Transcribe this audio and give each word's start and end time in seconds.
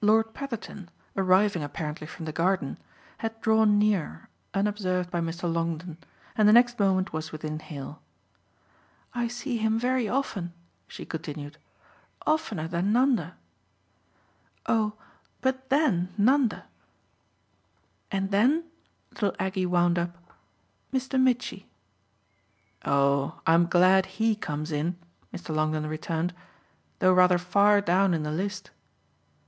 Lord 0.00 0.34
Petherton, 0.34 0.88
arriving 1.16 1.62
apparently 1.62 2.08
from 2.08 2.24
the 2.24 2.32
garden, 2.32 2.78
had 3.18 3.40
drawn 3.40 3.78
near 3.78 4.28
unobserved 4.52 5.08
by 5.08 5.20
Mr. 5.20 5.44
Longdon 5.44 5.98
and 6.34 6.48
the 6.48 6.52
next 6.52 6.80
moment 6.80 7.12
was 7.12 7.30
within 7.30 7.60
hail. 7.60 8.02
"I 9.14 9.28
see 9.28 9.58
him 9.58 9.78
very 9.78 10.08
often," 10.08 10.52
she 10.88 11.06
continued 11.06 11.58
"oftener 12.26 12.66
than 12.66 12.92
Nanda. 12.92 13.36
Oh 14.66 14.94
but 15.42 15.70
THEN 15.70 16.08
Nanda. 16.18 16.64
And 18.10 18.32
then," 18.32 18.64
little 19.12 19.32
Aggie 19.38 19.64
wound 19.66 19.96
up, 19.96 20.18
"Mr. 20.92 21.20
Mitchy." 21.20 21.68
"Oh 22.84 23.40
I'm 23.46 23.68
glad 23.68 24.06
HE 24.06 24.34
comes 24.34 24.72
in," 24.72 24.96
Mr. 25.32 25.54
Longdon 25.54 25.86
returned, 25.86 26.34
"though 26.98 27.12
rather 27.12 27.38
far 27.38 27.80
down 27.80 28.12
in 28.12 28.24
the 28.24 28.32
list." 28.32 28.72